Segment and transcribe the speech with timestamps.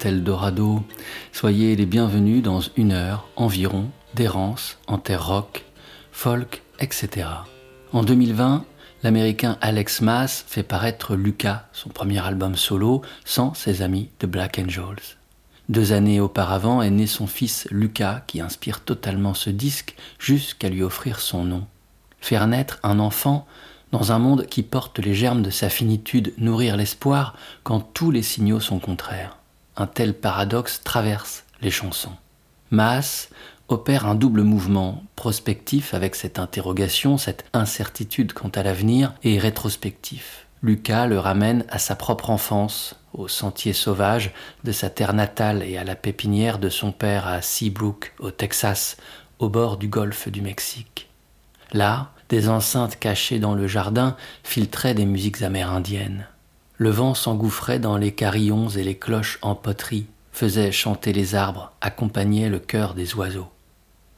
[0.00, 0.82] Eldorado.
[1.32, 5.64] Soyez les bienvenus dans une heure environ d'errance en terre rock,
[6.10, 7.28] folk, etc.
[7.92, 8.64] En 2020,
[9.02, 14.58] l'américain Alex Maas fait paraître Lucas, son premier album solo, sans ses amis de Black
[14.58, 15.16] Angels.
[15.68, 20.82] Deux années auparavant est né son fils Lucas qui inspire totalement ce disque jusqu'à lui
[20.82, 21.66] offrir son nom.
[22.20, 23.46] Faire naître un enfant
[23.92, 28.22] dans un monde qui porte les germes de sa finitude, nourrir l'espoir quand tous les
[28.22, 29.36] signaux sont contraires.
[29.76, 32.16] Un tel paradoxe traverse les chansons.
[32.70, 33.28] Maas
[33.68, 40.46] opère un double mouvement, prospectif avec cette interrogation, cette incertitude quant à l'avenir, et rétrospectif.
[40.62, 44.32] Lucas le ramène à sa propre enfance, au sentier sauvage
[44.64, 48.96] de sa terre natale et à la pépinière de son père à Seabrook, au Texas,
[49.38, 51.08] au bord du golfe du Mexique.
[51.72, 56.26] Là, des enceintes cachées dans le jardin filtraient des musiques amérindiennes.
[56.76, 61.72] Le vent s'engouffrait dans les carillons et les cloches en poterie, faisait chanter les arbres,
[61.80, 63.50] accompagnait le cœur des oiseaux.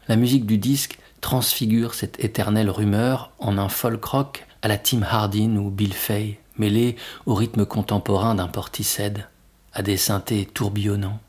[0.08, 5.02] La musique du disque transfigure cette éternelle rumeur en un folk rock à la Tim
[5.02, 9.26] Hardin ou Bill Fay, mêlé au rythme contemporain d'un porticède,
[9.72, 11.20] à des synthés tourbillonnants.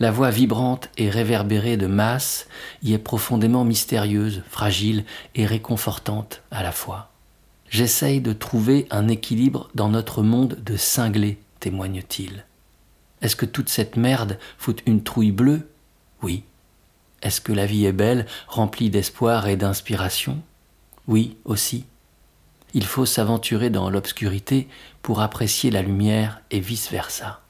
[0.00, 2.48] La voix vibrante et réverbérée de masse
[2.82, 5.04] y est profondément mystérieuse, fragile
[5.36, 7.13] et réconfortante à la fois.
[7.74, 12.44] J'essaye de trouver un équilibre dans notre monde de cinglés, témoigne-t-il.
[13.20, 15.68] Est-ce que toute cette merde fout une trouille bleue?
[16.22, 16.44] Oui.
[17.20, 20.40] Est-ce que la vie est belle, remplie d'espoir et d'inspiration?
[21.08, 21.84] Oui aussi.
[22.74, 24.68] Il faut s'aventurer dans l'obscurité
[25.02, 27.40] pour apprécier la lumière et vice-versa.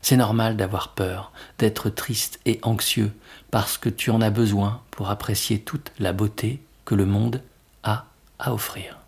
[0.00, 3.12] C'est normal d'avoir peur, d'être triste et anxieux,
[3.50, 7.42] parce que tu en as besoin pour apprécier toute la beauté que le monde
[7.82, 8.06] a
[8.38, 9.00] à offrir.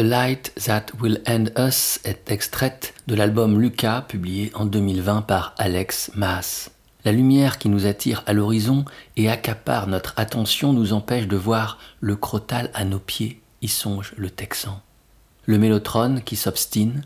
[0.00, 5.54] The Light That Will End Us est extraite de l'album Lucas publié en 2020 par
[5.58, 6.70] Alex Maas.
[7.04, 8.86] La lumière qui nous attire à l'horizon
[9.18, 14.14] et accapare notre attention nous empêche de voir le crotal à nos pieds, y songe
[14.16, 14.80] le Texan.
[15.44, 17.02] Le mélotrone qui s'obstine,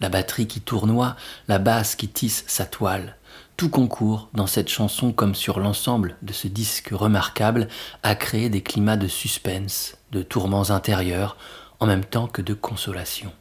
[0.00, 1.16] la batterie qui tournoie,
[1.48, 3.16] la basse qui tisse sa toile,
[3.56, 7.66] tout concourt dans cette chanson comme sur l'ensemble de ce disque remarquable
[8.04, 11.36] à créer des climats de suspense, de tourments intérieurs,
[11.80, 13.32] en même temps que de consolation.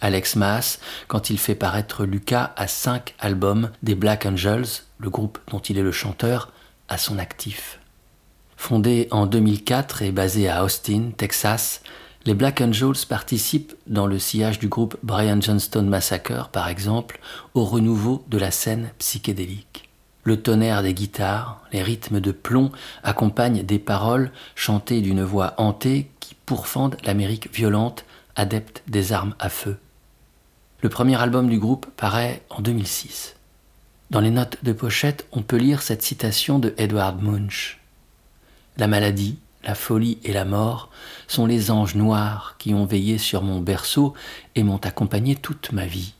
[0.00, 5.38] Alex Maas, quand il fait paraître Lucas à cinq albums des Black Angels, le groupe
[5.48, 6.50] dont il est le chanteur,
[6.88, 7.78] à son actif.
[8.56, 11.82] Fondé en 2004 et basé à Austin, Texas,
[12.26, 17.20] les Black Angels participent, dans le sillage du groupe Brian Johnston Massacre par exemple,
[17.54, 19.88] au renouveau de la scène psychédélique.
[20.24, 22.70] Le tonnerre des guitares, les rythmes de plomb
[23.02, 26.10] accompagnent des paroles chantées d'une voix hantée
[26.46, 28.04] pourfendent l'Amérique violente,
[28.36, 29.78] adepte des armes à feu.
[30.80, 33.36] Le premier album du groupe paraît en 2006.
[34.10, 37.80] Dans les notes de pochette, on peut lire cette citation de Edward Munch.
[38.76, 40.90] La maladie, la folie et la mort
[41.28, 44.14] sont les anges noirs qui ont veillé sur mon berceau
[44.54, 46.14] et m'ont accompagné toute ma vie.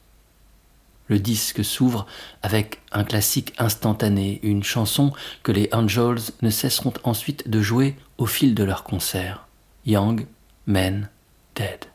[1.09, 2.07] Le disque s'ouvre
[2.43, 8.27] avec un classique instantané, une chanson que les Angels ne cesseront ensuite de jouer au
[8.27, 9.47] fil de leurs concerts.
[9.85, 10.27] Young
[10.67, 11.09] men
[11.55, 11.92] dead.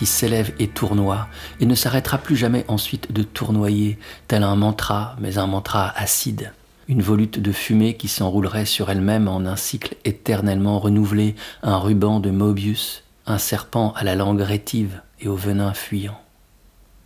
[0.00, 1.28] Qui s'élève et tournoie
[1.60, 6.54] et ne s'arrêtera plus jamais ensuite de tournoyer, tel un mantra, mais un mantra acide.
[6.88, 12.18] Une volute de fumée qui s'enroulerait sur elle-même en un cycle éternellement renouvelé, un ruban
[12.18, 16.18] de Mobius, un serpent à la langue rétive et au venin fuyant.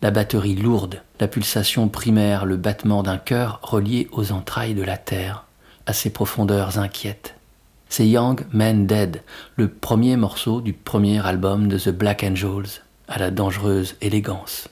[0.00, 4.98] La batterie lourde, la pulsation primaire, le battement d'un cœur relié aux entrailles de la
[4.98, 5.46] terre,
[5.86, 7.34] à ses profondeurs inquiètes.
[7.88, 9.24] C'est Young Man Dead,
[9.56, 14.68] le premier morceau du premier album de The Black Angels, à la dangereuse élégance.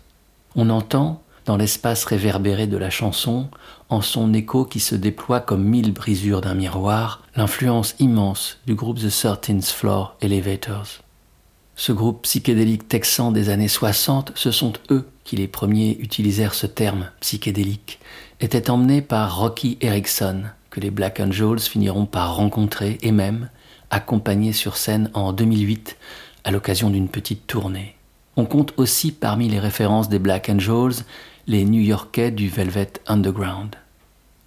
[0.54, 3.48] On entend, dans l'espace réverbéré de la chanson,
[3.88, 8.98] en son écho qui se déploie comme mille brisures d'un miroir, l'influence immense du groupe
[8.98, 11.02] The Thirteenth Floor Elevators.
[11.74, 16.66] Ce groupe psychédélique texan des années 60, ce sont eux qui les premiers utilisèrent ce
[16.66, 17.98] terme psychédélique,
[18.40, 23.48] étaient emmenés par Rocky Erickson, que les Black Angels finiront par rencontrer et même
[23.90, 25.96] accompagner sur scène en 2008
[26.44, 27.96] à l'occasion d'une petite tournée.
[28.36, 31.04] On compte aussi parmi les références des Black Angels
[31.46, 33.76] les New-Yorkais du Velvet Underground.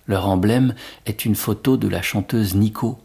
[0.08, 0.76] Leur emblème
[1.06, 3.00] est une photo de la chanteuse Nico,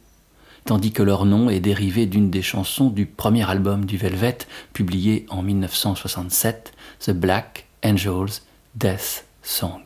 [0.64, 4.38] tandis que leur nom est dérivé d'une des chansons du premier album du Velvet,
[4.72, 8.42] publié en 1967, The Black Angels
[8.74, 9.80] Death Song.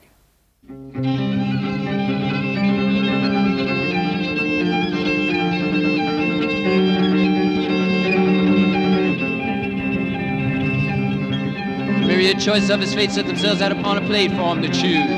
[12.25, 15.11] Myriad choices of his fate set themselves out upon a plate for him to choose.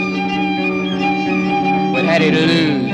[1.92, 2.90] What had he to lose?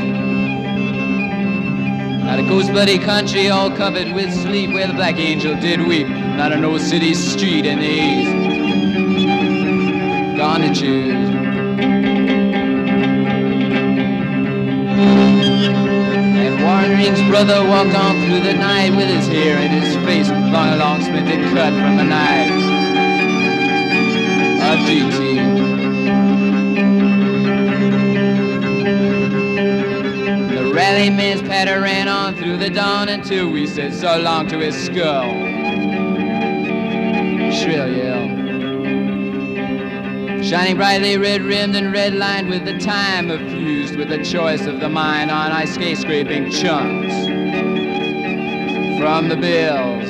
[2.22, 6.06] Not a ghost bloody country all covered with sleep where the black angel did weep.
[6.08, 8.32] Not an old city street in the east.
[10.36, 11.30] Gone to choose.
[16.36, 20.78] And Warren brother walked on through the night with his hair in his face, long,
[20.78, 22.61] long splinted cut from a knife.
[30.48, 31.42] The rally man's
[31.78, 35.30] ran on through the dawn until we said so long to his skull.
[37.52, 38.28] Shrill yell.
[40.42, 44.80] Shining brightly red rimmed and red lined with the time fused with the choice of
[44.80, 47.12] the mind on ice skate scraping chunks
[48.98, 50.08] from the bills.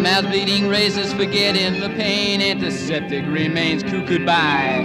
[0.00, 4.80] Mouth bleeding razors forgetting the pain antiseptic remains cuckooed by.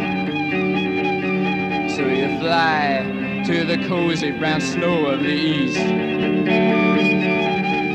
[1.96, 5.78] So you fly to the cozy brown snow of the east.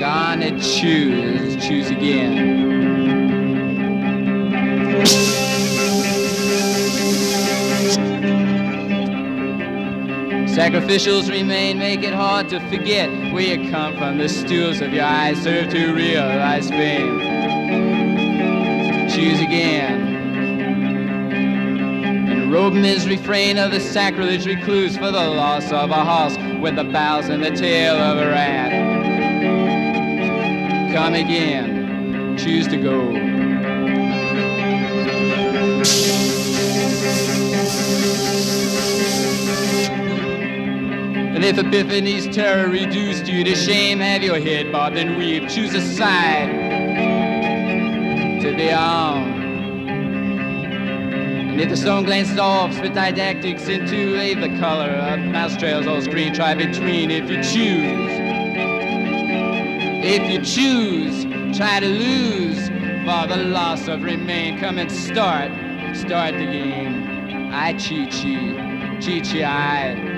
[0.00, 2.80] Gonna choose choose again
[10.70, 14.18] Sacrificials remain, make it hard to forget where you come from.
[14.18, 17.18] The stools of your eyes serve to realize fame.
[19.10, 20.00] Choose again.
[22.30, 26.76] And robe his refrain of the sacrilege recluse for the loss of a horse with
[26.76, 28.70] the bows and the tail of a rat.
[30.94, 32.36] Come again.
[32.38, 33.19] Choose to go.
[41.40, 45.48] And if Epiphany's terror reduced you to shame, have your head bobbed and weave.
[45.48, 46.50] Choose a side
[48.42, 49.22] to be on.
[51.52, 55.86] And if the stone glances off, spit didactics into a the color of mouse trails
[55.86, 58.10] on screen, try between if you choose.
[60.04, 61.24] If you choose,
[61.56, 64.58] try to lose for the loss of remain.
[64.58, 65.50] Come and start,
[65.96, 67.50] start the game.
[67.50, 70.09] I cheat, cheat, cheat, cheat,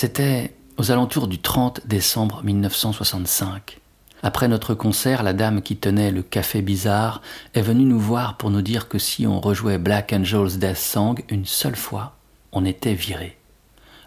[0.00, 3.79] C'était aux alentours du 30 décembre 1965.
[4.22, 7.22] Après notre concert, la dame qui tenait le café bizarre
[7.54, 11.22] est venue nous voir pour nous dire que si on rejouait Black Angel's Death Song
[11.30, 12.16] une seule fois,
[12.52, 13.38] on était viré.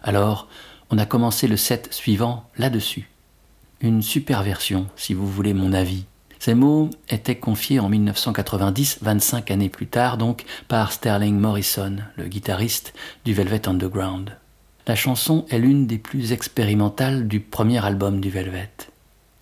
[0.02, 0.48] Alors,
[0.90, 3.08] on a commencé le set suivant là-dessus.
[3.80, 6.04] Une super version, si vous voulez mon avis.
[6.38, 12.26] Ces mots étaient confiés en 1990, 25 années plus tard donc, par Sterling Morrison, le
[12.26, 12.92] guitariste
[13.24, 14.36] du Velvet Underground.
[14.86, 18.70] La chanson est l'une des plus expérimentales du premier album du Velvet.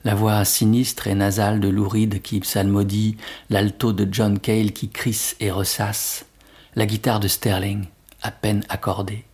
[0.05, 3.17] La voix sinistre et nasale de Lou Reed qui psalmodie,
[3.51, 6.27] l'alto de John Cale qui crisse et ressasse,
[6.75, 7.85] la guitare de Sterling,
[8.21, 9.25] à peine accordée.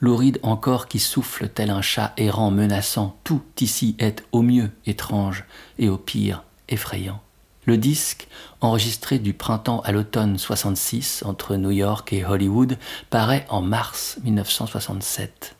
[0.00, 4.70] Lou Reed encore qui souffle tel un chat errant menaçant, tout ici est au mieux
[4.84, 5.44] étrange
[5.78, 7.20] et au pire effrayant.
[7.66, 8.26] Le disque,
[8.60, 12.78] enregistré du printemps à l'automne 66 entre New York et Hollywood,
[13.10, 15.54] paraît en mars 1967.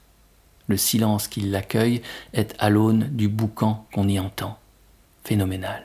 [0.70, 2.00] Le silence qui l'accueille
[2.32, 4.56] est à l'aune du boucan qu'on y entend.
[5.24, 5.82] Phénoménal.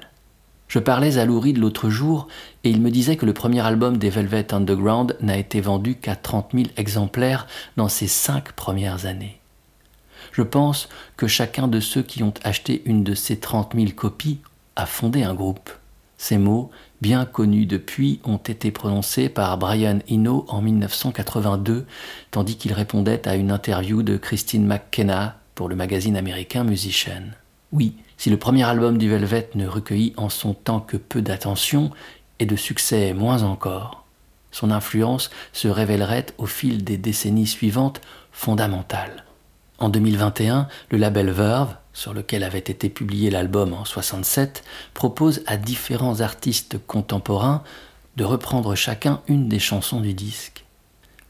[0.68, 2.28] Je parlais à Lou Reed l'autre jour
[2.64, 6.16] et il me disait que le premier album des Velvet Underground n'a été vendu qu'à
[6.16, 9.40] 30 000 exemplaires dans ses cinq premières années.
[10.34, 14.38] Je pense que chacun de ceux qui ont acheté une de ces 30 000 copies
[14.76, 15.72] a fondé un groupe.
[16.20, 16.70] Ces mots,
[17.06, 21.86] bien connus depuis, ont été prononcés par Brian Eno en 1982,
[22.32, 27.22] tandis qu'il répondait à une interview de Christine McKenna pour le magazine américain Musician.
[27.72, 31.92] Oui, si le premier album du Velvet ne recueillit en son temps que peu d'attention
[32.40, 34.04] et de succès moins encore,
[34.50, 39.26] son influence se révélerait au fil des décennies suivantes fondamentale.
[39.78, 45.58] En 2021, le label Verve, sur lequel avait été publié l'album en 67, propose à
[45.58, 47.64] différents artistes contemporains
[48.18, 50.66] de reprendre chacun une des chansons du disque.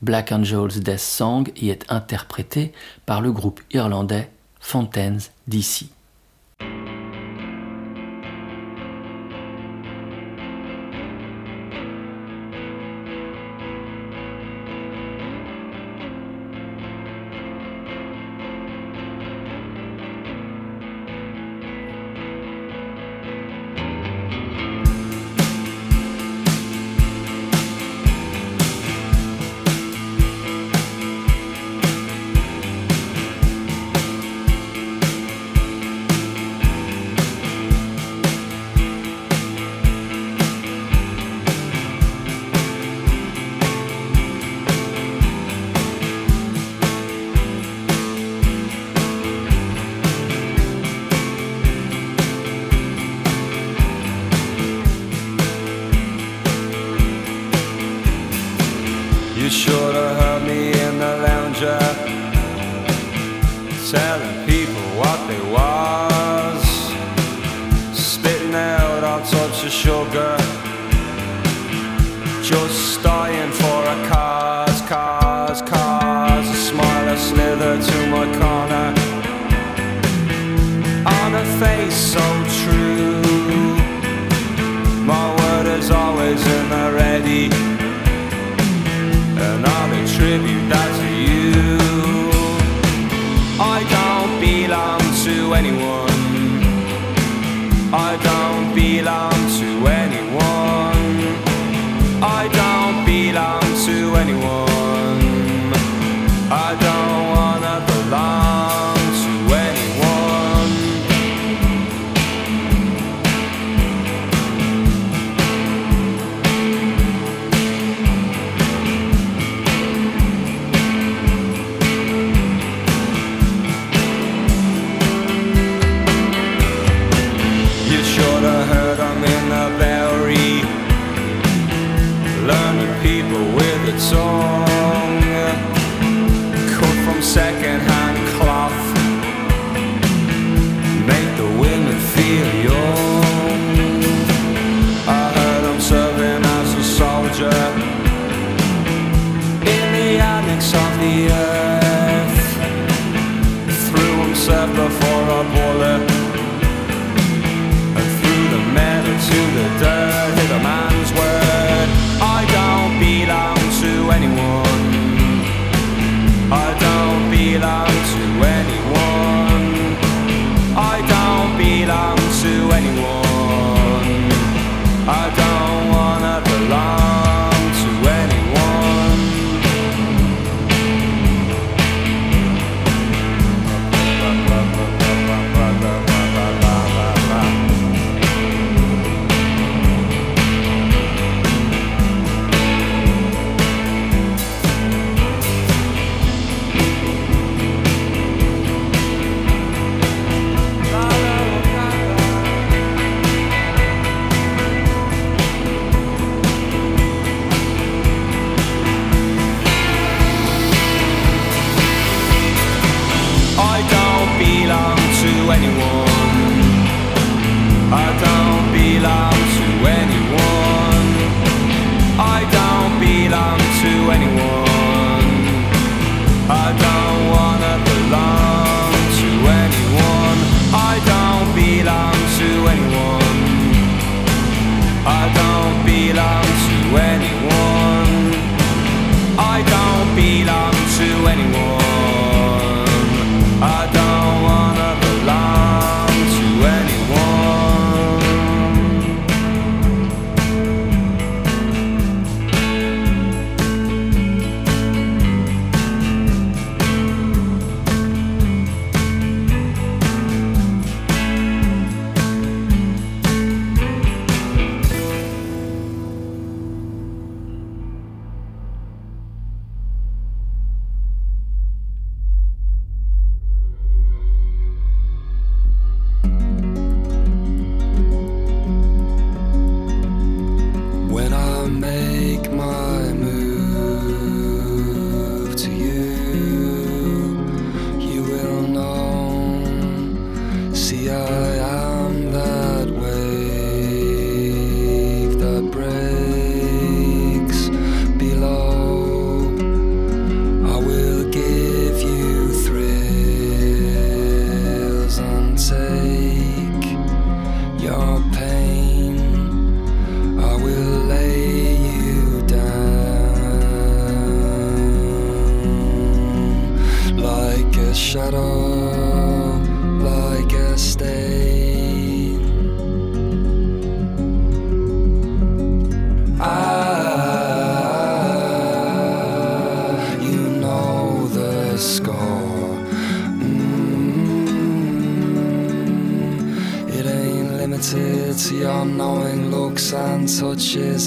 [0.02, 2.74] Black Angel's Death Song y est interprété
[3.06, 5.86] par le groupe irlandais Fontaines DC.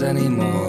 [0.02, 0.67] Anymore.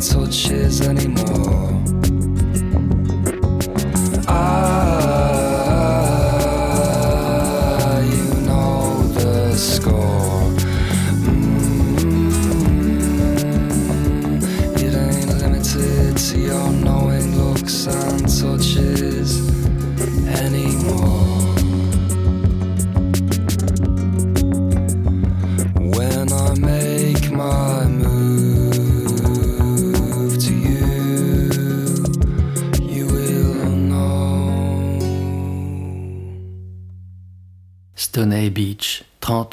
[0.00, 0.99] Looks and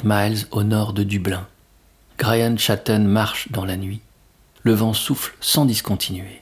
[0.08, 1.46] miles au nord de Dublin.
[2.18, 4.00] Brian Chatton marche dans la nuit.
[4.64, 6.42] Le vent souffle sans discontinuer.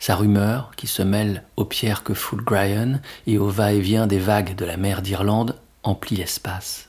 [0.00, 4.56] Sa rumeur, qui se mêle aux pierres que foule Brian et au va-et-vient des vagues
[4.56, 6.88] de la mer d'Irlande, emplit l'espace.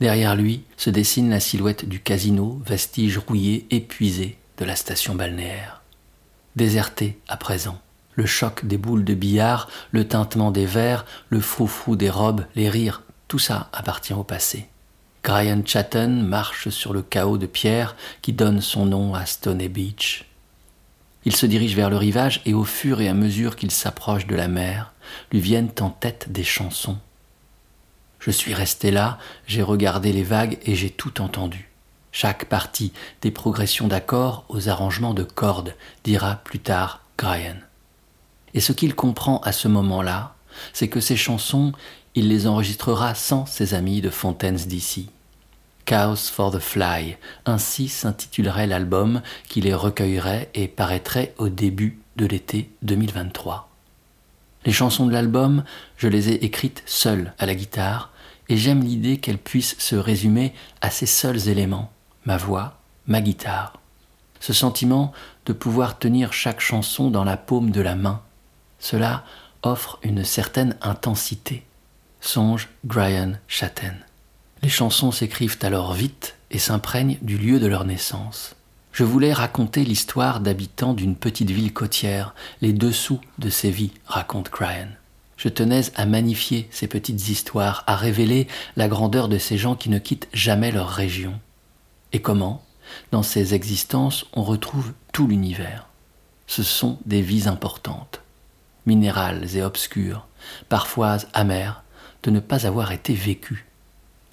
[0.00, 5.82] Derrière lui se dessine la silhouette du casino, vestige rouillé, épuisé de la station balnéaire.
[6.54, 7.80] Déserté à présent.
[8.14, 12.70] Le choc des boules de billard, le tintement des verres, le froufrou des robes, les
[12.70, 14.68] rires, tout ça appartient au passé.
[15.26, 20.24] Brian Chatton marche sur le chaos de pierre qui donne son nom à Stoney Beach.
[21.24, 24.36] Il se dirige vers le rivage et au fur et à mesure qu'il s'approche de
[24.36, 24.92] la mer,
[25.32, 26.98] lui viennent en tête des chansons.
[28.20, 31.70] Je suis resté là, j'ai regardé les vagues et j'ai tout entendu.
[32.12, 37.56] Chaque partie, des progressions d'accords aux arrangements de cordes, dira plus tard Brian.
[38.54, 40.36] Et ce qu'il comprend à ce moment-là,
[40.72, 41.72] c'est que ces chansons,
[42.14, 45.10] il les enregistrera sans ses amis de Fontaines d'ici.
[45.86, 52.26] Chaos for the Fly, ainsi s'intitulerait l'album qui les recueillerait et paraîtrait au début de
[52.26, 53.70] l'été 2023.
[54.64, 55.62] Les chansons de l'album,
[55.96, 58.10] je les ai écrites seul à la guitare,
[58.48, 61.92] et j'aime l'idée qu'elles puissent se résumer à ces seuls éléments,
[62.24, 63.74] ma voix, ma guitare.
[64.40, 65.12] Ce sentiment
[65.46, 68.22] de pouvoir tenir chaque chanson dans la paume de la main,
[68.80, 69.24] cela
[69.62, 71.64] offre une certaine intensité.
[72.20, 74.05] Songe Brian Chatten.
[74.66, 78.56] Les chansons s'écrivent alors vite et s'imprègnent du lieu de leur naissance.
[78.90, 84.50] Je voulais raconter l'histoire d'habitants d'une petite ville côtière, les dessous de ces vies, raconte
[84.50, 84.88] Brian.
[85.36, 89.88] Je tenais à magnifier ces petites histoires, à révéler la grandeur de ces gens qui
[89.88, 91.38] ne quittent jamais leur région.
[92.12, 92.64] Et comment?
[93.12, 95.86] Dans ces existences, on retrouve tout l'univers.
[96.48, 98.20] Ce sont des vies importantes,
[98.84, 100.26] minérales et obscures,
[100.68, 101.84] parfois amères,
[102.24, 103.65] de ne pas avoir été vécues.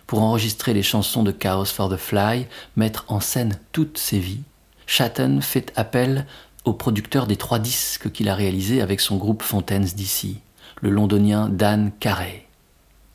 [0.08, 4.44] Pour enregistrer les chansons de Chaos for the Fly, mettre en scène toutes ces vies,
[4.86, 6.26] Chatton fait appel
[6.66, 10.40] au producteur des trois disques qu'il a réalisés avec son groupe Fontaines d'ici,
[10.82, 12.46] le londonien Dan Carey.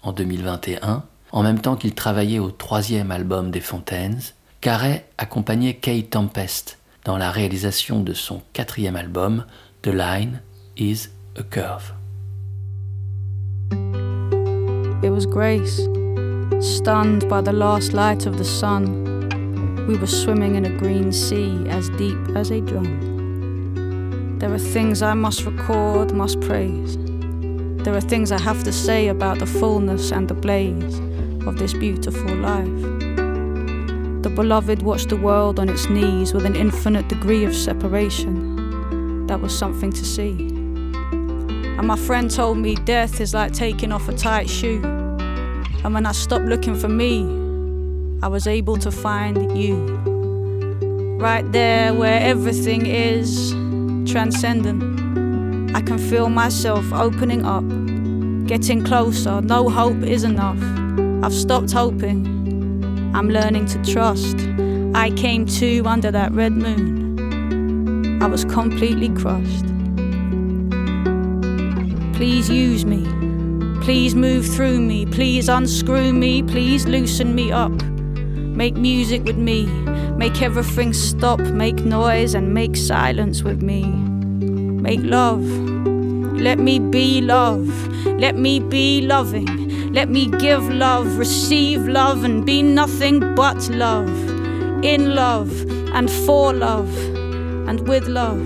[0.02, 4.20] En 2021, en même temps qu'il travaillait au troisième album des Fontaines,
[4.60, 9.44] Carey accompagnait Kay Tempest dans la réalisation de son quatrième album,
[9.82, 10.40] The Line
[10.76, 11.94] is a Curve.
[16.60, 19.86] Stunned by the last light of the sun.
[19.86, 24.38] We were swimming in a green sea as deep as a drum.
[24.38, 26.96] There are things I must record, must praise.
[27.84, 30.98] There are things I have to say about the fullness and the blaze
[31.46, 32.82] of this beautiful life.
[34.22, 39.26] The beloved watched the world on its knees with an infinite degree of separation.
[39.28, 40.48] That was something to see.
[41.78, 45.07] And my friend told me death is like taking off a tight shoe.
[45.84, 47.22] And when I stopped looking for me,
[48.22, 49.76] I was able to find you.
[51.20, 53.52] Right there where everything is
[54.10, 55.76] transcendent.
[55.76, 57.64] I can feel myself opening up,
[58.48, 60.56] Getting closer, no hope is enough.
[61.22, 62.26] I've stopped hoping,
[63.14, 64.38] I'm learning to trust.
[64.94, 68.22] I came to under that red moon.
[68.22, 69.66] I was completely crushed.
[72.14, 73.04] Please use me.
[73.82, 75.06] Please move through me.
[75.06, 76.42] Please unscrew me.
[76.42, 77.72] Please loosen me up.
[77.72, 79.66] Make music with me.
[80.16, 81.40] Make everything stop.
[81.40, 83.84] Make noise and make silence with me.
[83.84, 85.42] Make love.
[86.40, 87.68] Let me be love.
[88.06, 89.92] Let me be loving.
[89.92, 94.08] Let me give love, receive love, and be nothing but love.
[94.84, 95.50] In love
[95.92, 96.94] and for love
[97.68, 98.40] and with love.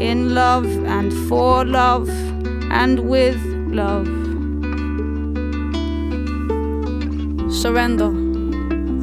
[0.00, 2.08] In love and for love
[2.70, 4.06] and with love.
[7.52, 8.10] Surrender.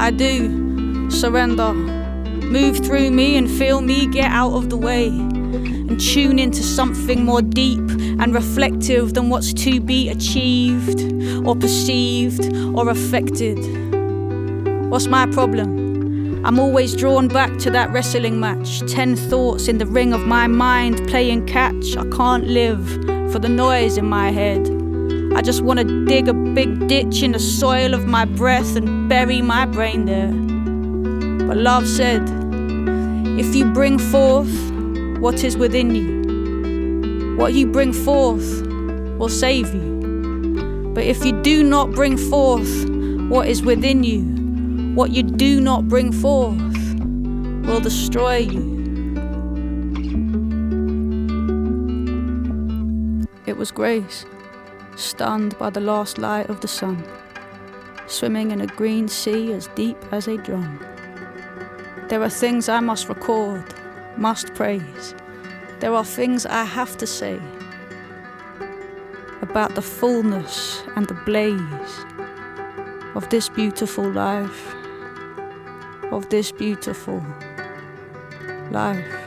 [0.02, 1.74] I do surrender.
[1.74, 7.26] Move through me and feel me get out of the way and tune into something
[7.26, 11.02] more deep and reflective than what's to be achieved
[11.46, 13.58] or perceived or affected.
[14.90, 16.46] What's my problem?
[16.46, 18.80] I'm always drawn back to that wrestling match.
[18.92, 21.96] Ten thoughts in the ring of my mind playing catch.
[21.96, 24.70] I can't live for the noise in my head.
[25.34, 29.08] I just want to dig a big ditch in the soil of my breath and
[29.08, 30.28] bury my brain there.
[31.48, 32.24] But love said,
[33.40, 34.54] if you bring forth
[35.20, 38.68] what is within you, what you bring forth
[39.18, 40.92] will save you.
[40.94, 42.90] But if you do not bring forth
[43.30, 44.24] what is within you,
[44.94, 46.60] what you do not bring forth
[47.66, 48.81] will destroy you.
[53.62, 54.26] Was Grace,
[54.96, 57.06] stunned by the last light of the sun,
[58.08, 60.84] swimming in a green sea as deep as a drum.
[62.08, 63.64] There are things I must record,
[64.18, 65.14] must praise.
[65.80, 67.40] There are things I have to say
[69.44, 72.06] about the fullness and the blaze
[73.14, 74.74] of this beautiful life,
[76.12, 77.24] of this beautiful
[78.72, 79.21] life.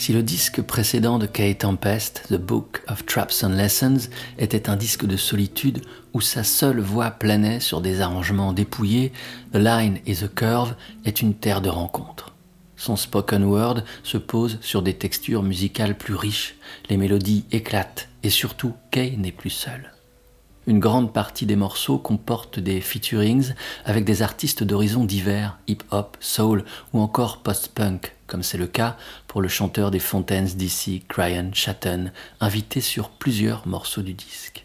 [0.00, 4.08] Si le disque précédent de Kay Tempest, The Book of Traps and Lessons,
[4.38, 5.82] était un disque de solitude
[6.14, 9.12] où sa seule voix planait sur des arrangements dépouillés,
[9.52, 12.32] The Line is the Curve est une terre de rencontre.
[12.76, 16.54] Son spoken word se pose sur des textures musicales plus riches,
[16.88, 19.92] les mélodies éclatent et surtout Kay n'est plus seul.
[20.70, 23.54] Une grande partie des morceaux comportent des featurings
[23.84, 29.42] avec des artistes d'horizons divers, hip-hop, soul ou encore post-punk, comme c'est le cas pour
[29.42, 34.64] le chanteur des Fontaines d'ici, Ryan Chatton, invité sur plusieurs morceaux du disque.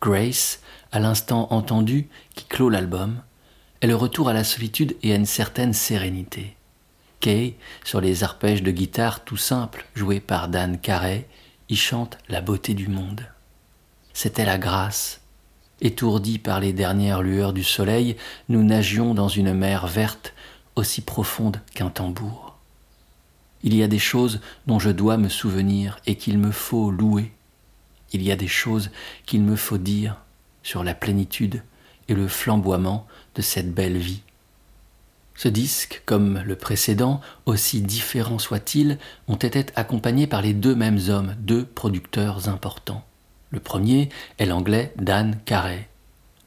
[0.00, 0.60] Grace,
[0.92, 3.20] à l'instant entendu, qui clôt l'album,
[3.80, 6.56] est le retour à la solitude et à une certaine sérénité.
[7.18, 11.26] Kay, sur les arpèges de guitare tout simples joués par Dan Carey,
[11.68, 13.26] y chante la beauté du monde.
[14.12, 15.18] C'était la grâce.
[15.82, 18.16] Étourdis par les dernières lueurs du soleil,
[18.48, 20.32] nous nagions dans une mer verte
[20.76, 22.56] aussi profonde qu'un tambour.
[23.64, 27.32] Il y a des choses dont je dois me souvenir et qu'il me faut louer.
[28.12, 28.90] Il y a des choses
[29.26, 30.16] qu'il me faut dire
[30.62, 31.64] sur la plénitude
[32.08, 33.04] et le flamboiement
[33.34, 34.22] de cette belle vie.
[35.34, 41.00] Ce disque, comme le précédent, aussi différent soit-il, ont été accompagnés par les deux mêmes
[41.08, 43.04] hommes, deux producteurs importants.
[43.52, 45.88] Le premier est l'anglais Dan Carey,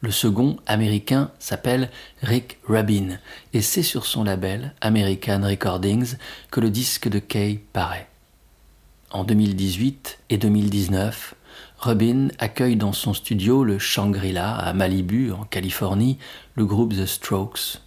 [0.05, 1.89] le second, américain, s'appelle
[2.21, 3.17] Rick Rubin
[3.53, 6.17] et c'est sur son label American Recordings
[6.51, 8.07] que le disque de Kay paraît.
[9.09, 11.33] En 2018 et 2019,
[11.79, 16.19] Rubin accueille dans son studio le Shangri-La à Malibu, en Californie,
[16.53, 17.81] le groupe The Strokes.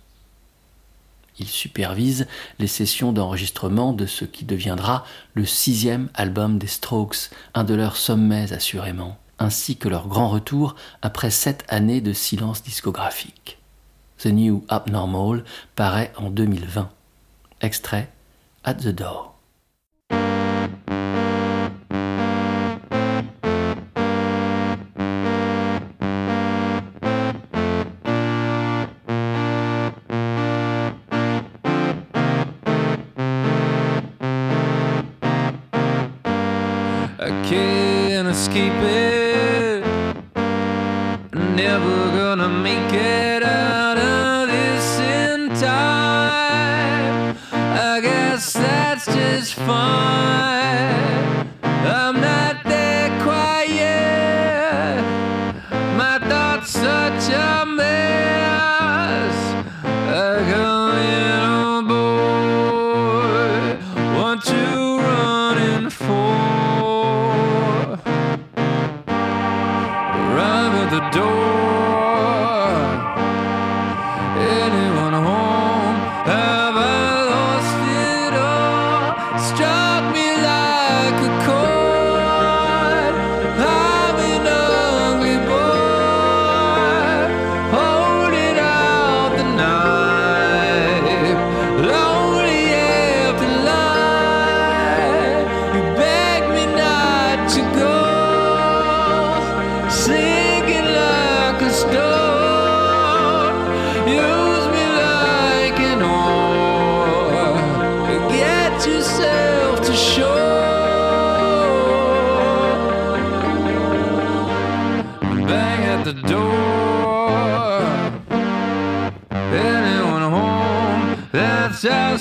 [1.38, 2.26] Il supervise
[2.58, 7.96] les sessions d'enregistrement de ce qui deviendra le sixième album des Strokes, un de leurs
[7.96, 9.18] sommets assurément.
[9.38, 13.58] ainsi que leur grand retour après sept années de silence discographique.
[14.18, 15.44] The New Abnormal
[15.76, 16.90] paraît en 2020.
[17.60, 18.10] Extrait
[18.64, 19.37] At the Door.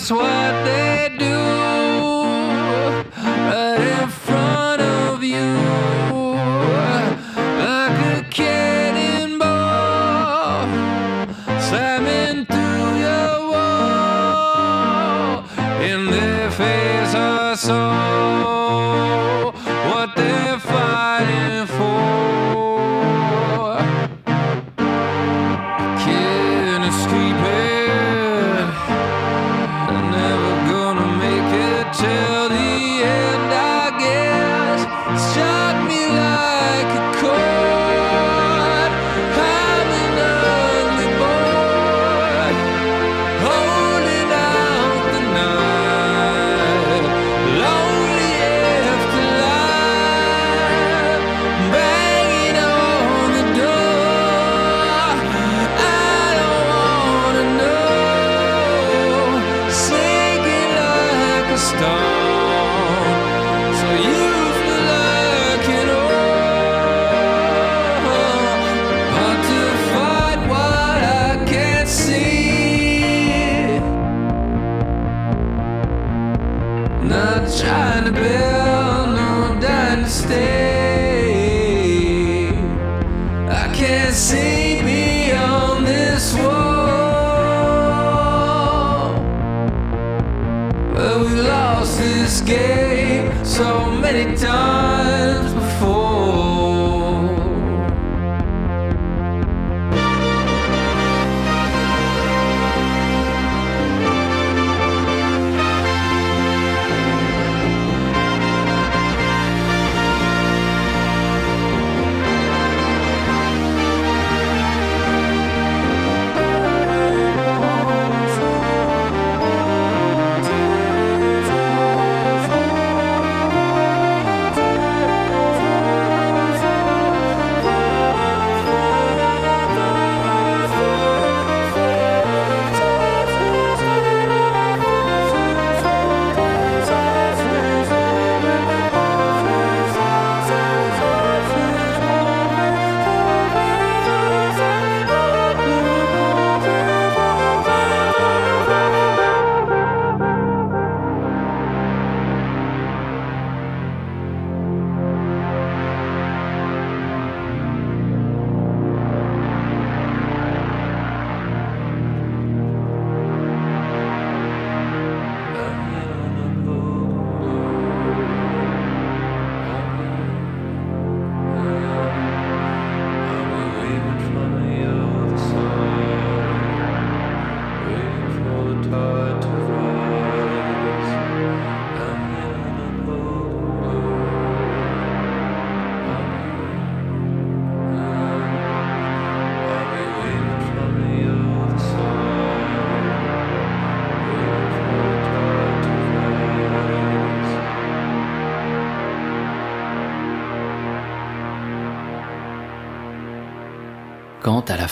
[0.07, 0.46] swear.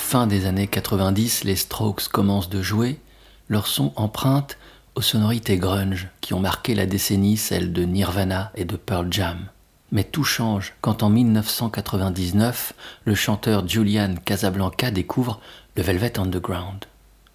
[0.06, 3.00] Fin des années 90, les Strokes commencent de jouer,
[3.50, 4.60] leur son emprunte
[4.94, 9.48] aux sonorités grunge qui ont marqué la décennie, celle de Nirvana et de Pearl Jam.
[9.92, 15.42] Mais tout change quand en 1999, le chanteur Julian Casablanca découvre
[15.76, 16.86] le Velvet Underground.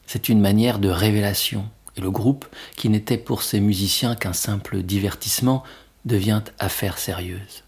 [0.07, 2.47] C'est une manière de révélation, et le groupe,
[2.77, 5.65] qui n'était pour ses musiciens qu'un simple divertissement,
[6.05, 7.65] devient affaire sérieuse.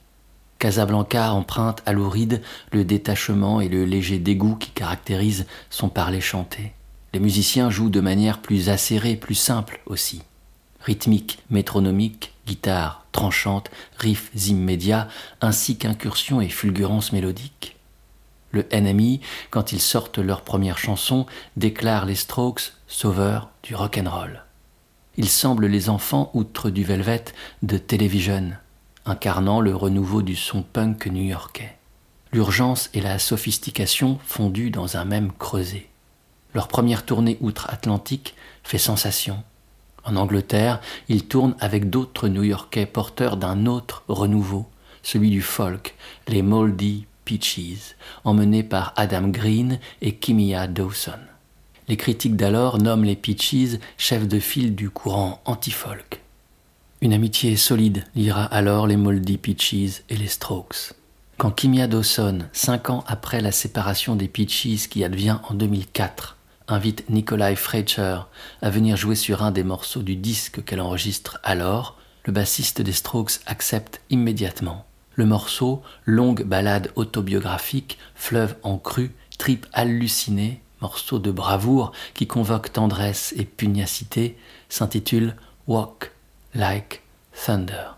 [0.63, 2.41] Casablanca emprunte à Louride
[2.71, 6.73] le détachement et le léger dégoût qui caractérisent son parler chanté.
[7.13, 10.23] Les musiciens jouent de manière plus acérée, plus simple aussi.
[10.81, 15.09] Rythmique, métronomique, guitare tranchante, riffs immédiats,
[15.41, 17.75] ainsi qu'incursions et fulgurances mélodiques.
[18.53, 24.45] Le NMI, quand ils sortent leur première chanson, déclare les Strokes sauveurs du rock'n'roll.
[25.17, 27.25] Ils semblent les enfants, outre du Velvet,
[27.63, 28.53] de Television,
[29.05, 31.77] incarnant le renouveau du son punk new-yorkais.
[32.33, 35.89] L'urgence et la sophistication fondues dans un même creuset.
[36.55, 39.43] Leur première tournée outre-Atlantique fait sensation.
[40.05, 44.67] En Angleterre, ils tournent avec d'autres New-Yorkais porteurs d'un autre renouveau,
[45.03, 45.95] celui du folk,
[46.29, 51.19] les Moldy Peaches, emmenés par Adam Green et Kimia Dawson.
[51.89, 56.22] Les critiques d'alors nomment les Peaches chefs de file du courant anti-folk.
[57.03, 60.93] Une amitié solide liera alors les Moldy Peaches et les Strokes.
[61.37, 66.37] Quand Kimia Dawson, cinq ans après la séparation des Peaches qui advient en 2004,
[66.69, 68.21] invite Nikolai Freitscher
[68.63, 72.93] à venir jouer sur un des morceaux du disque qu'elle enregistre alors, le bassiste des
[72.93, 74.87] Strokes accepte immédiatement.
[75.17, 82.73] Le morceau, longue ballade autobiographique, fleuve en crue, trip hallucinée, morceau de bravoure qui convoque
[82.73, 84.39] tendresse et pugnacité,
[84.69, 85.35] s'intitule
[85.67, 86.12] Walk
[86.55, 87.01] like
[87.33, 87.95] thunder.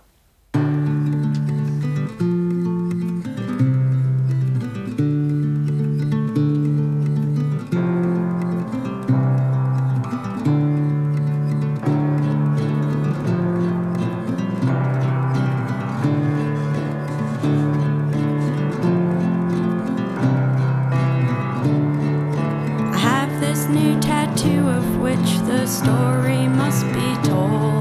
[22.92, 27.74] I have this new tattoo of which the story must be told.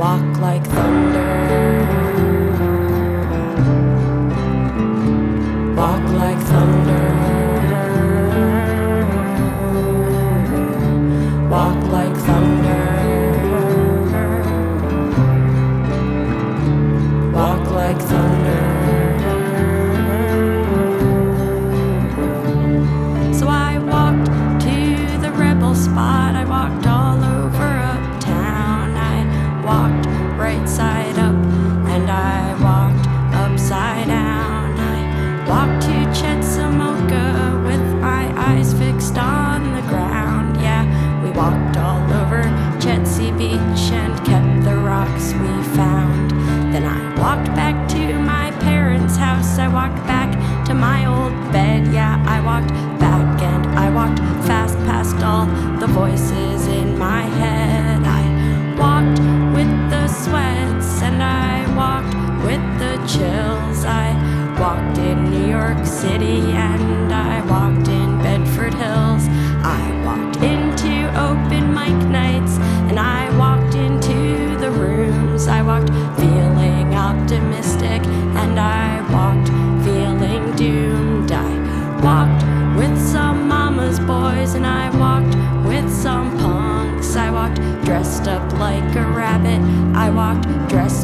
[0.00, 1.29] walk like thunder.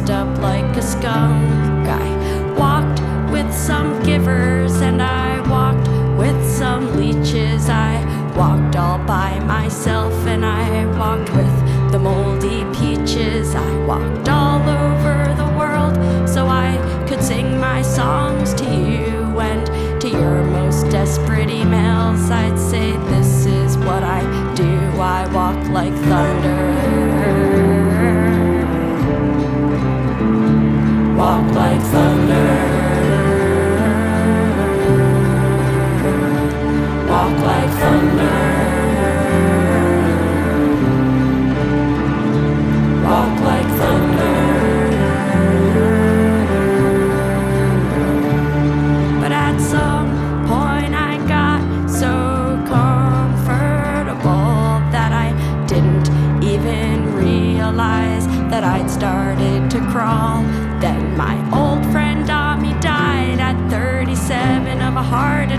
[0.07, 1.87] dressed up like a skunk.
[1.87, 3.01] I walked
[3.31, 5.87] with some givers and I walked
[6.17, 7.69] with some leeches.
[7.69, 8.03] I
[8.35, 13.55] walked all by myself and I walked with the moldy peaches.
[13.55, 15.95] I walked all over the world
[16.29, 16.77] so I
[17.07, 22.29] could sing my songs to you and to your most desperate emails.
[22.29, 24.21] I'd say, This is what I
[24.55, 24.67] do.
[24.99, 26.76] I walk like thunder.
[31.57, 32.49] like thunder.
[37.09, 38.46] Walk like thunder.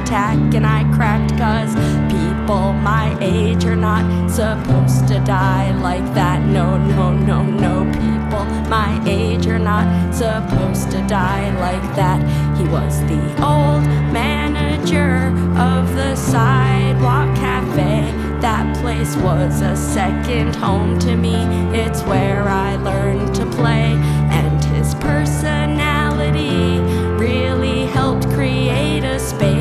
[0.08, 1.74] Attack, and I cracked cause
[2.08, 6.40] people my age are not supposed to die like that.
[6.46, 12.20] No, no, no, no, people my age are not supposed to die like that.
[12.56, 15.26] He was the old manager
[15.60, 18.10] of the sidewalk cafe.
[18.40, 21.36] That place was a second home to me.
[21.76, 23.92] It's where I learned to play,
[24.32, 26.80] and his personality
[27.18, 29.57] really helped create a space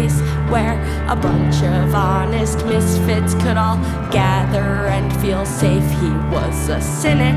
[0.50, 0.76] where
[1.10, 3.78] a bunch of honest misfits could all
[4.12, 5.84] gather and feel safe.
[6.00, 7.36] He was a cynic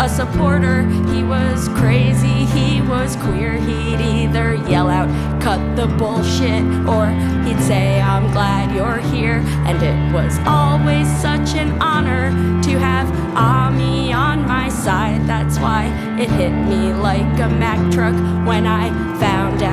[0.00, 0.82] a supporter.
[1.12, 3.52] He was crazy, he was queer.
[3.52, 5.08] He'd either yell out,
[5.42, 7.10] cut the bullshit, or
[7.44, 9.42] he'd say, I'm glad you're here.
[9.68, 12.30] And it was always such an honor
[12.62, 15.26] to have Ami on my side.
[15.26, 15.84] That's why
[16.18, 18.14] it hit me like a Mack truck
[18.46, 18.88] when I
[19.20, 19.69] found out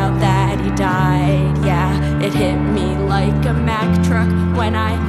[4.67, 5.06] when I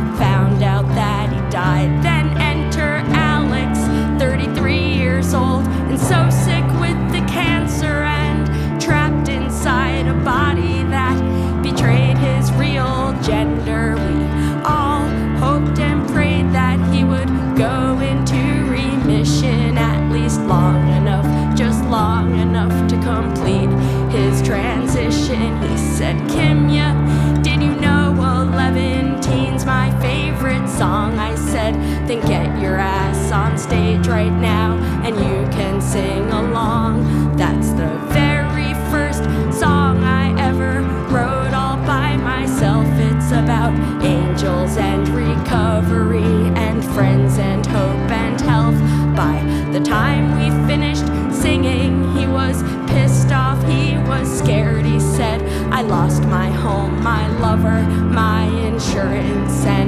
[59.01, 59.88] and my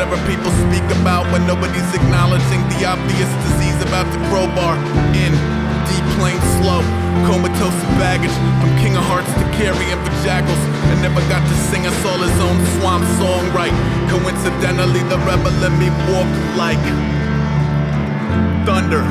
[0.00, 4.72] whatever people speak about when nobody's acknowledging the obvious disease about the crowbar.
[5.12, 5.28] In
[5.92, 6.80] deep plane slow,
[7.28, 8.32] comatose baggage.
[8.64, 10.56] From King of Hearts to carry carrying for jackals.
[10.88, 13.76] And never got to sing us all his own swamp song right.
[14.08, 16.80] Coincidentally, the rebel let me walk like
[18.64, 19.04] thunder.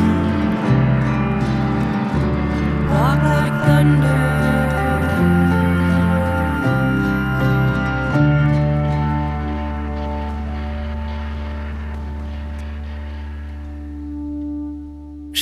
[2.89, 4.58] Walk like thunder.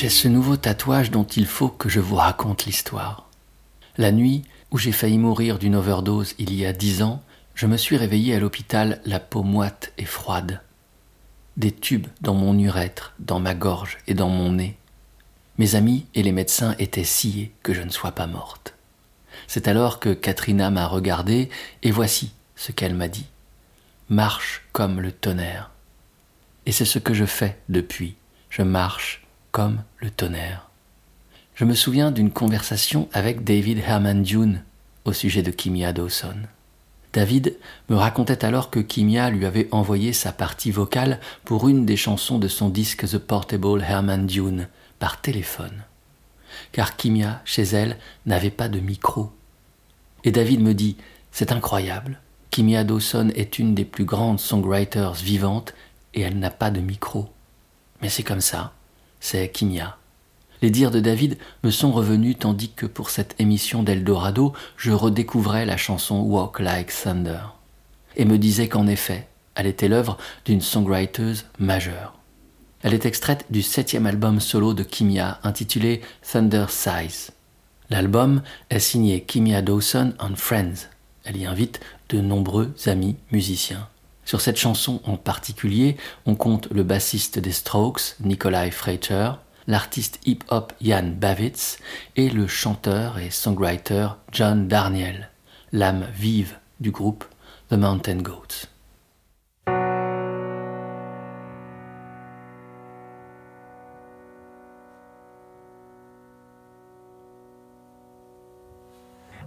[0.07, 3.27] J'ai ce nouveau tatouage dont il faut que je vous raconte l'histoire.
[3.97, 7.21] La nuit où j'ai failli mourir d'une overdose il y a dix ans,
[7.55, 10.61] je me suis réveillé à l'hôpital la peau moite et froide.
[11.57, 14.77] Des tubes dans mon urètre, dans ma gorge et dans mon nez.
[15.57, 18.75] Mes amis et les médecins étaient sciés que je ne sois pas morte.
[19.45, 21.49] C'est alors que Katrina m'a regardé
[21.83, 23.27] et voici ce qu'elle m'a dit.
[24.07, 25.69] Marche comme le tonnerre.
[26.65, 28.15] Et c'est ce que je fais depuis.
[28.49, 30.69] Je marche comme le tonnerre.
[31.55, 34.63] Je me souviens d'une conversation avec David Herman Dune
[35.05, 36.35] au sujet de Kimia Dawson.
[37.13, 37.57] David
[37.89, 42.37] me racontait alors que Kimia lui avait envoyé sa partie vocale pour une des chansons
[42.37, 44.67] de son disque The Portable Herman Dune
[44.99, 45.83] par téléphone.
[46.73, 49.31] Car Kimia, chez elle, n'avait pas de micro.
[50.23, 50.97] Et David me dit
[51.31, 52.19] C'est incroyable.
[52.51, 55.73] Kimia Dawson est une des plus grandes songwriters vivantes
[56.13, 57.29] et elle n'a pas de micro.
[58.01, 58.73] Mais c'est comme ça
[59.19, 59.97] c'est Kimia.
[60.61, 65.65] Les dires de David me sont revenus tandis que pour cette émission d'Eldorado, je redécouvrais
[65.65, 67.41] la chanson Walk Like Thunder.
[68.15, 72.13] Et me disait qu'en effet, elle était l'œuvre d'une songwriteuse majeure.
[72.81, 77.31] Elle est extraite du septième album solo de Kimia intitulé Thunder Size.
[77.89, 80.87] L'album est signé Kimia Dawson and Friends.
[81.23, 83.87] Elle y invite de nombreux amis musiciens.
[84.27, 89.31] Sur cette chanson en particulier, on compte le bassiste des Strokes, Nikolai Freiter,
[89.67, 91.77] l'artiste hip-hop Jan Bavitz
[92.17, 95.29] et le chanteur et songwriter John Darnielle,
[95.71, 97.23] l'âme vive du groupe
[97.69, 98.67] The Mountain Goats.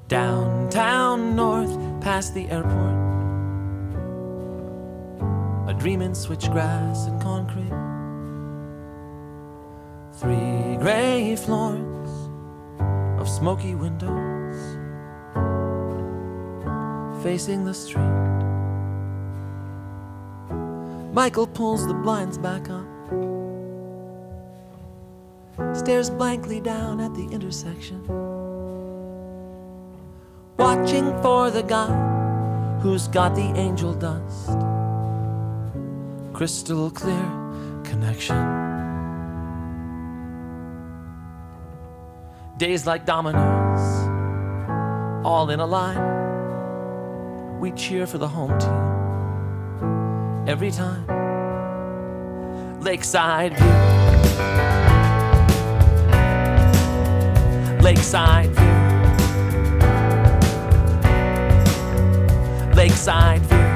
[0.08, 2.99] Downtown north, past the airport.
[5.70, 7.70] A dreaming switchgrass and concrete.
[10.14, 12.10] Three gray floors
[13.20, 14.56] of smoky windows
[17.22, 18.02] facing the street.
[21.12, 22.88] Michael pulls the blinds back up,
[25.76, 28.02] stares blankly down at the intersection,
[30.56, 34.69] watching for the guy who's got the angel dust
[36.40, 37.30] crystal clear
[37.84, 38.34] connection.
[42.56, 44.08] Days like dominoes,
[45.22, 46.00] all in a line.
[47.60, 51.04] We cheer for the home team every time.
[52.80, 53.68] Lakeside view.
[57.82, 58.74] Lakeside view.
[62.74, 63.69] Lakeside view.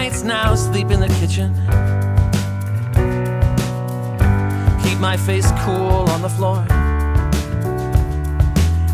[0.00, 1.52] Nights now sleep in the kitchen.
[4.82, 6.64] Keep my face cool on the floor.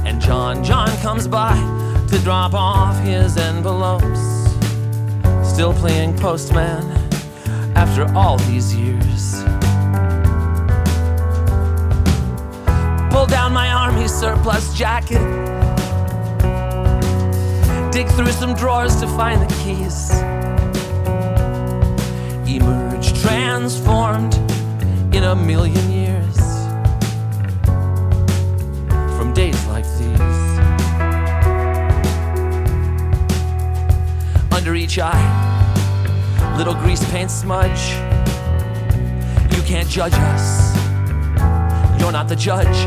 [0.05, 1.55] And John John comes by
[2.11, 4.21] to drop off his envelopes.
[5.49, 6.83] Still playing postman
[7.77, 9.45] after all these years.
[13.13, 15.25] Pull down my army surplus jacket.
[17.93, 20.11] Dig through some drawers to find the keys.
[23.27, 24.35] Transformed
[25.13, 26.37] in a million years
[29.17, 30.21] from days like these.
[34.53, 37.97] Under each eye, little grease paint smudge.
[39.57, 40.77] You can't judge us,
[41.99, 42.87] you're not the judge.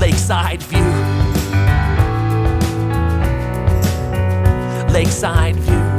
[0.00, 0.80] Lakeside view.
[4.92, 5.89] Lakeside view.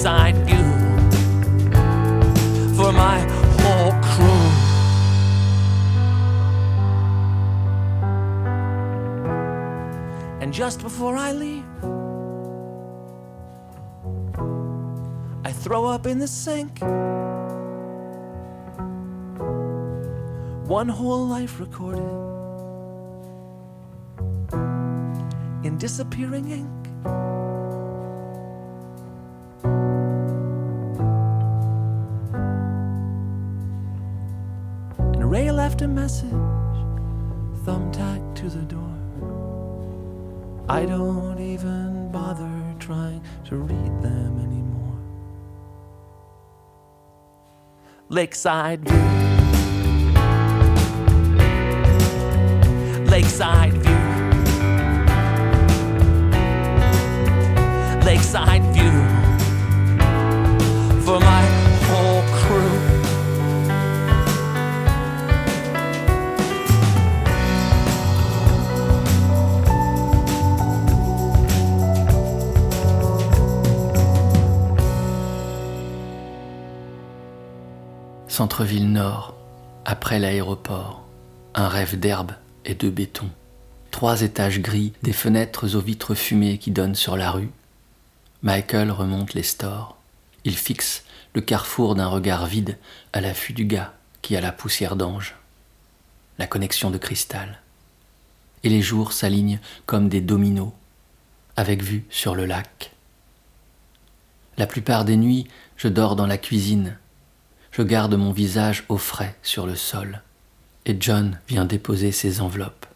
[0.00, 0.56] View
[2.74, 3.20] for my
[3.60, 4.46] whole crew.
[10.40, 11.66] And just before I leave,
[15.44, 16.78] I throw up in the sink.
[20.66, 22.08] One whole life recorded
[25.62, 26.79] in disappearing ink.
[36.10, 36.32] Message,
[37.64, 38.96] thumbtacked to the door.
[40.68, 42.50] I don't even bother
[42.80, 44.98] trying to read them anymore.
[48.08, 48.98] Lakeside View.
[53.04, 53.89] Lakeside View.
[78.40, 79.34] Centre-ville nord,
[79.84, 81.04] après l'aéroport,
[81.54, 82.32] un rêve d'herbe
[82.64, 83.28] et de béton.
[83.90, 87.50] Trois étages gris, des fenêtres aux vitres fumées qui donnent sur la rue.
[88.42, 89.98] Michael remonte les stores.
[90.44, 92.78] Il fixe le carrefour d'un regard vide
[93.12, 95.36] à l'affût du gars qui a la poussière d'ange.
[96.38, 97.60] La connexion de cristal.
[98.64, 100.72] Et les jours s'alignent comme des dominos,
[101.58, 102.92] avec vue sur le lac.
[104.56, 106.96] La plupart des nuits, je dors dans la cuisine.
[107.72, 110.22] Je garde mon visage au frais sur le sol.
[110.86, 112.86] Et John vient déposer ses enveloppes.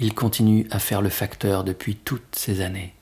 [0.00, 2.94] Il continue à faire le facteur depuis toutes ces années.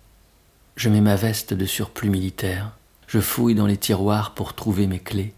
[0.77, 2.73] Je mets ma veste de surplus militaire.
[3.07, 5.35] Je fouille dans les tiroirs pour trouver mes clés.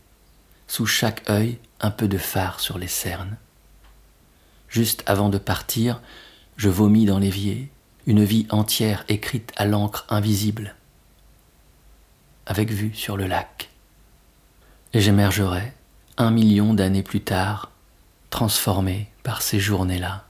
[0.67, 3.37] Sous chaque œil, un peu de phare sur les cernes.
[4.69, 6.01] Juste avant de partir,
[6.57, 7.71] je vomis dans l'évier,
[8.07, 10.75] une vie entière écrite à l'encre invisible,
[12.47, 13.71] avec vue sur le lac.
[14.93, 15.73] Et j'émergerai,
[16.21, 17.71] un million d'années plus tard,
[18.29, 20.25] transformé par ces journées-là.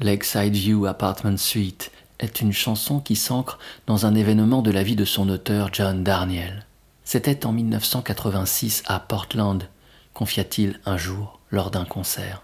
[0.00, 4.94] Lakeside View Apartment Suite est une chanson qui s'ancre dans un événement de la vie
[4.94, 6.66] de son auteur John Darnielle.
[7.04, 9.66] C'était en 1986 à Portland,
[10.12, 12.42] confia-t-il un jour lors d'un concert.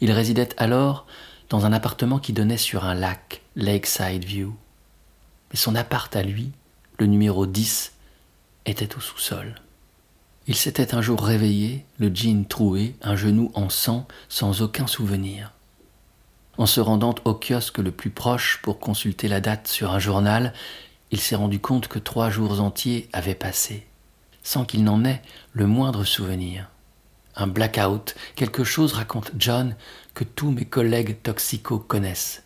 [0.00, 1.06] Il résidait alors
[1.48, 4.56] dans un appartement qui donnait sur un lac, Lakeside View.
[5.52, 6.50] Mais son appart à lui,
[6.98, 7.92] le numéro 10,
[8.66, 9.61] était au sous-sol.
[10.48, 15.52] Il s'était un jour réveillé, le jean troué, un genou en sang, sans aucun souvenir.
[16.58, 20.52] En se rendant au kiosque le plus proche pour consulter la date sur un journal,
[21.12, 23.86] il s'est rendu compte que trois jours entiers avaient passé,
[24.42, 25.22] sans qu'il n'en ait
[25.52, 26.68] le moindre souvenir.
[27.36, 29.76] Un blackout, quelque chose, raconte John,
[30.12, 32.42] que tous mes collègues toxicos connaissent.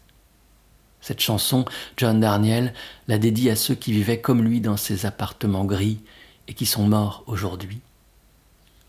[1.01, 1.65] Cette chanson,
[1.97, 2.75] John Darnielle
[3.09, 6.01] la dédie à ceux qui vivaient comme lui dans ces appartements gris
[6.47, 7.81] et qui sont morts aujourd'hui.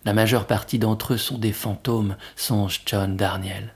[0.08, 3.74] La majeure partie d'entre eux sont des fantômes, songe John Darnielle.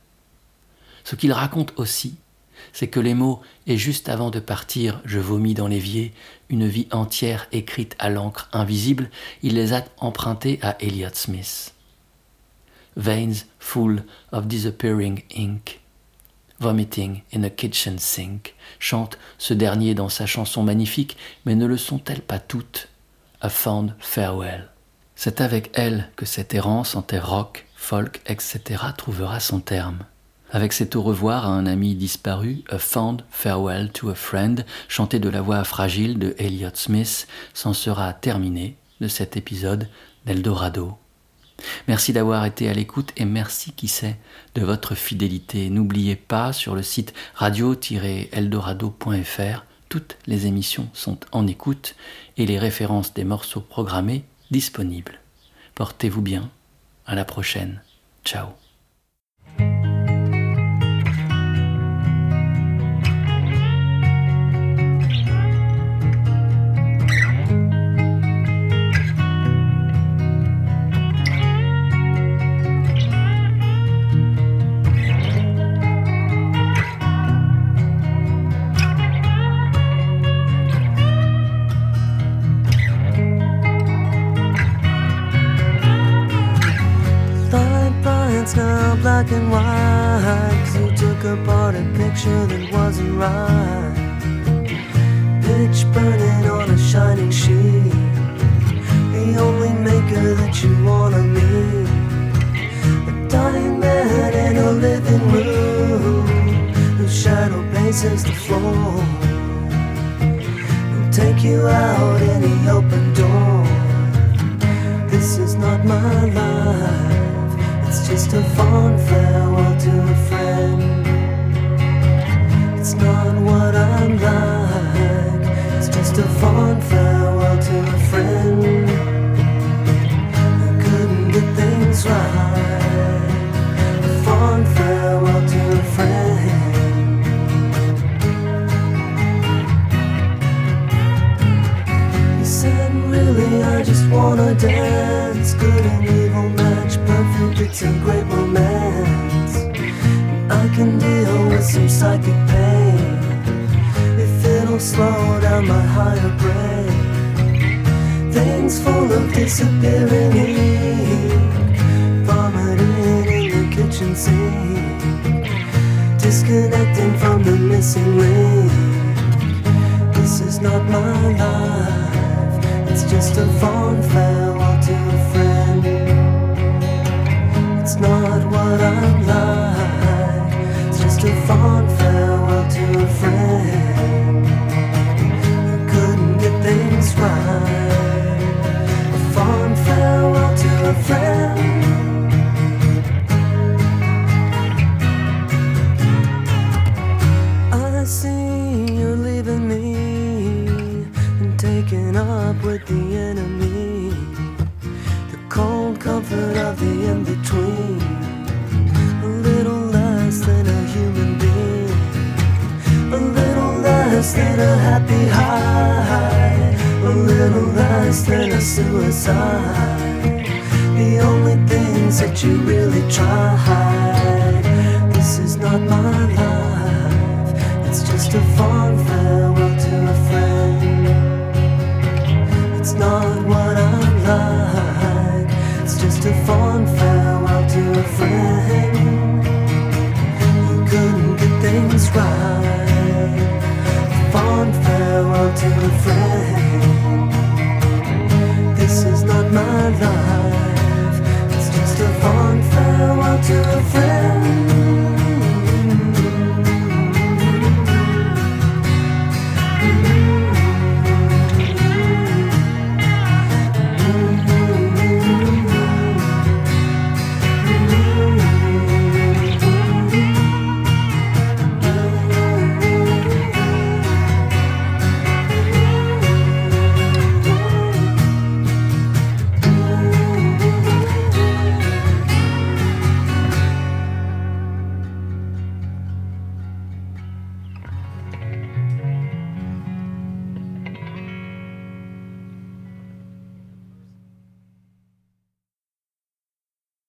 [1.04, 2.16] Ce qu'il raconte aussi,
[2.72, 6.14] c'est que les mots et juste avant de partir, je vomis dans l'évier,
[6.48, 9.10] une vie entière écrite à l'encre invisible,
[9.44, 11.74] il les a empruntés à Elliott Smith.
[12.96, 15.82] Veins full of disappearing ink.
[16.62, 21.76] Vomiting in a kitchen sink, chante ce dernier dans sa chanson magnifique, mais ne le
[21.76, 22.88] sont-elles pas toutes?
[23.42, 24.71] A fond farewell.
[25.24, 28.62] C'est avec elle que cette errance en terre rock, folk, etc.
[28.98, 30.00] trouvera son terme.
[30.50, 35.20] Avec cet au revoir à un ami disparu, A Fond Farewell to a Friend, chanté
[35.20, 39.88] de la voix fragile de Elliott Smith, s'en sera terminé de cet épisode
[40.26, 40.98] d'Eldorado.
[41.88, 44.18] Merci d'avoir été à l'écoute et merci qui sait
[44.56, 45.70] de votre fidélité.
[45.70, 51.96] N'oubliez pas sur le site radio-eldorado.fr, toutes les émissions sont en écoute
[52.38, 55.20] et les références des morceaux programmés disponibles.
[55.76, 56.52] Portez-vous bien,
[57.06, 57.82] à la prochaine.
[58.24, 58.50] Ciao.